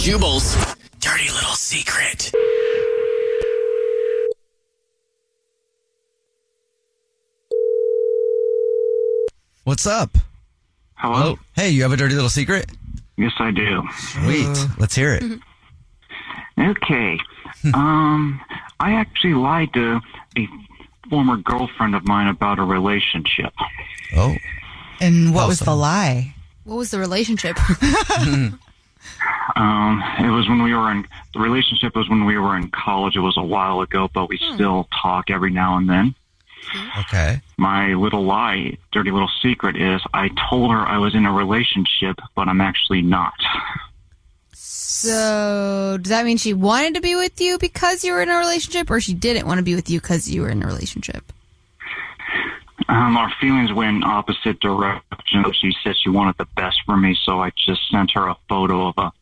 Jubal's 0.00 0.56
dirty 0.98 1.28
little 1.30 1.54
secret. 1.54 2.32
What's 9.64 9.86
up? 9.86 10.16
Hello? 10.94 11.38
Hey, 11.54 11.68
you 11.68 11.82
have 11.82 11.92
a 11.92 11.98
dirty 11.98 12.14
little 12.14 12.30
secret? 12.30 12.70
Yes, 13.18 13.32
I 13.38 13.50
do. 13.50 13.82
Sweet. 13.98 14.66
Let's 14.78 14.94
hear 14.94 15.14
it. 15.14 15.22
Okay. 16.58 17.18
um, 17.72 18.38
I 18.80 18.92
actually 18.92 19.32
lied 19.32 19.72
to 19.72 19.98
a 20.36 20.46
former 21.08 21.38
girlfriend 21.38 21.94
of 21.94 22.06
mine 22.06 22.28
about 22.28 22.58
a 22.58 22.62
relationship. 22.62 23.54
Oh. 24.14 24.34
And 25.00 25.34
what 25.34 25.48
was 25.48 25.60
the 25.60 25.74
lie? 25.74 26.34
What 26.64 26.76
was 26.76 26.90
the 26.90 26.98
relationship? 26.98 27.56
Um, 29.56 30.02
it 30.18 30.30
was 30.30 30.48
when 30.48 30.62
we 30.62 30.74
were 30.74 30.90
in 30.90 31.06
the 31.34 31.40
relationship 31.40 31.94
was 31.94 32.08
when 32.08 32.24
we 32.24 32.38
were 32.38 32.56
in 32.56 32.70
college. 32.70 33.16
It 33.16 33.20
was 33.20 33.36
a 33.36 33.42
while 33.42 33.80
ago, 33.80 34.10
but 34.12 34.28
we 34.28 34.38
still 34.54 34.88
talk 35.02 35.30
every 35.30 35.50
now 35.50 35.76
and 35.76 35.88
then. 35.88 36.14
Okay. 36.98 37.40
My 37.56 37.94
little 37.94 38.24
lie, 38.24 38.76
dirty 38.92 39.10
little 39.10 39.30
secret 39.42 39.76
is 39.76 40.00
I 40.14 40.30
told 40.50 40.70
her 40.72 40.78
I 40.78 40.98
was 40.98 41.14
in 41.14 41.26
a 41.26 41.32
relationship, 41.32 42.16
but 42.34 42.48
I'm 42.48 42.60
actually 42.60 43.02
not. 43.02 43.34
so, 44.52 45.98
does 46.00 46.10
that 46.10 46.24
mean 46.24 46.36
she 46.36 46.52
wanted 46.54 46.94
to 46.94 47.00
be 47.00 47.14
with 47.14 47.40
you 47.40 47.58
because 47.58 48.04
you 48.04 48.12
were 48.12 48.22
in 48.22 48.28
a 48.28 48.36
relationship, 48.36 48.90
or 48.90 49.00
she 49.00 49.14
didn't 49.14 49.46
want 49.46 49.58
to 49.58 49.64
be 49.64 49.74
with 49.74 49.90
you 49.90 50.00
because 50.00 50.30
you 50.30 50.42
were 50.42 50.48
in 50.48 50.62
a 50.62 50.66
relationship? 50.66 51.32
Um, 52.88 53.16
our 53.16 53.32
feelings 53.40 53.72
went 53.72 53.96
in 53.96 54.04
opposite 54.04 54.58
directions. 54.60 55.56
She 55.60 55.72
said 55.84 55.94
she 55.96 56.08
wanted 56.08 56.36
the 56.38 56.48
best 56.56 56.78
for 56.86 56.96
me, 56.96 57.16
so 57.24 57.40
I 57.40 57.50
just 57.50 57.88
sent 57.90 58.10
her 58.12 58.26
a 58.26 58.36
photo 58.48 58.88
of 58.88 58.94
a 58.98 59.12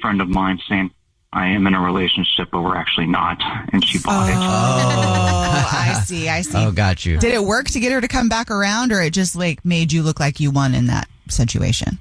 friend 0.00 0.20
of 0.20 0.28
mine 0.28 0.60
saying 0.68 0.90
I 1.32 1.46
am 1.48 1.66
in 1.66 1.74
a 1.74 1.80
relationship, 1.80 2.48
but 2.50 2.62
we're 2.62 2.76
actually 2.76 3.06
not, 3.06 3.40
and 3.72 3.84
she 3.86 3.98
bought 3.98 4.28
it. 4.28 4.34
Oh, 4.34 5.68
I 5.72 6.00
see. 6.04 6.28
I 6.28 6.42
see. 6.42 6.58
Oh, 6.58 6.72
got 6.72 7.06
you. 7.06 7.18
Did 7.18 7.34
it 7.34 7.44
work 7.44 7.66
to 7.68 7.80
get 7.80 7.92
her 7.92 8.00
to 8.00 8.08
come 8.08 8.28
back 8.28 8.50
around, 8.50 8.92
or 8.92 9.00
it 9.00 9.12
just 9.12 9.36
like 9.36 9.64
made 9.64 9.92
you 9.92 10.02
look 10.02 10.18
like 10.18 10.40
you 10.40 10.50
won 10.50 10.74
in 10.74 10.86
that 10.86 11.08
situation? 11.28 12.00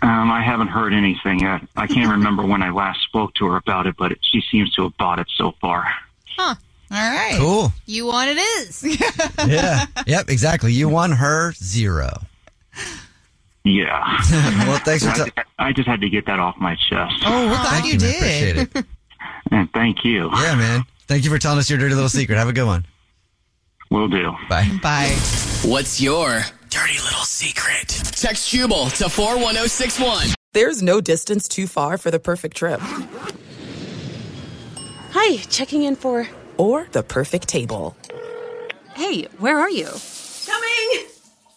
Um, 0.00 0.30
I 0.30 0.42
haven't 0.42 0.68
heard 0.68 0.92
anything 0.94 1.40
yet. 1.40 1.62
I 1.76 1.88
can't 1.88 2.10
remember 2.10 2.46
when 2.46 2.62
I 2.62 2.70
last 2.70 3.02
spoke 3.02 3.34
to 3.34 3.46
her 3.46 3.56
about 3.56 3.86
it, 3.88 3.96
but 3.98 4.12
it, 4.12 4.18
she 4.22 4.42
seems 4.50 4.72
to 4.74 4.84
have 4.84 4.96
bought 4.96 5.18
it 5.18 5.26
so 5.36 5.54
far. 5.60 5.84
Huh. 6.36 6.54
All 6.90 6.96
right. 6.96 7.34
Cool. 7.36 7.72
You 7.86 8.06
won 8.06 8.28
it 8.28 8.38
is. 8.38 8.84
Yeah. 9.46 9.86
yep, 10.06 10.28
exactly. 10.28 10.72
You 10.72 10.88
won 10.88 11.12
her 11.12 11.52
zero. 11.52 12.20
Yeah. 13.68 14.16
well, 14.66 14.78
thanks 14.78 15.04
for 15.04 15.10
I, 15.10 15.14
t- 15.14 15.18
just, 15.24 15.48
I 15.58 15.72
just 15.72 15.88
had 15.88 16.00
to 16.00 16.08
get 16.08 16.26
that 16.26 16.38
off 16.40 16.56
my 16.58 16.74
chest. 16.74 17.22
Oh, 17.26 17.46
we're 17.48 17.54
glad 17.54 17.82
Thank 17.82 17.86
you 17.92 17.98
man. 18.00 18.00
did. 18.00 18.58
Appreciate 18.62 18.76
it. 18.76 18.86
And 19.50 19.72
thank 19.72 20.04
you. 20.04 20.28
Yeah, 20.34 20.54
man. 20.56 20.82
Thank 21.06 21.24
you 21.24 21.30
for 21.30 21.38
telling 21.38 21.58
us 21.58 21.70
your 21.70 21.78
dirty 21.78 21.94
little 21.94 22.10
secret. 22.10 22.36
Have 22.36 22.48
a 22.48 22.52
good 22.52 22.66
one. 22.66 22.84
Will 23.90 24.08
do. 24.08 24.32
Bye. 24.48 24.68
Bye. 24.82 25.16
What's 25.64 26.00
your 26.02 26.42
dirty 26.68 26.98
little 26.98 27.24
secret? 27.24 27.88
Text 27.88 28.50
Jubal 28.50 28.90
to 28.90 29.08
41061. 29.08 30.28
There's 30.52 30.82
no 30.82 31.00
distance 31.00 31.48
too 31.48 31.66
far 31.66 31.96
for 31.96 32.10
the 32.10 32.18
perfect 32.18 32.58
trip. 32.58 32.80
Hi, 35.12 35.36
checking 35.48 35.82
in 35.84 35.96
for. 35.96 36.28
Or 36.58 36.86
the 36.92 37.02
perfect 37.02 37.48
table. 37.48 37.96
Hey, 38.94 39.24
where 39.38 39.58
are 39.58 39.70
you? 39.70 39.88